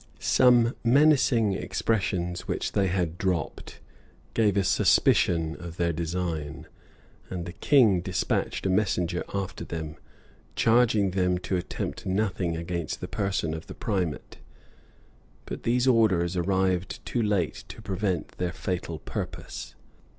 Some 0.17 0.75
menacing 0.83 1.53
expressions 1.53 2.47
which 2.47 2.71
they 2.71 2.87
had 2.87 3.19
dropped, 3.19 3.79
gave 4.33 4.57
a 4.57 4.63
suspicion 4.63 5.55
of 5.59 5.77
their 5.77 5.93
design; 5.93 6.65
and 7.29 7.45
the 7.45 7.53
king 7.53 8.01
despatched 8.01 8.65
a 8.65 8.69
messenger 8.71 9.23
after 9.31 9.63
them, 9.63 9.97
charging 10.55 11.11
them 11.11 11.37
to 11.45 11.55
attempt 11.55 12.07
nothing 12.07 12.57
against 12.57 12.99
the 12.99 13.07
person 13.07 13.53
of 13.53 13.67
the 13.67 13.75
primate; 13.75 14.39
but 15.45 15.61
these 15.61 15.87
orders 15.87 16.35
arrived 16.35 17.05
too 17.05 17.21
late 17.21 17.63
to 17.67 17.79
prevent 17.79 18.29
their 18.29 18.53
fatal 18.53 18.97
purpose. 18.97 19.75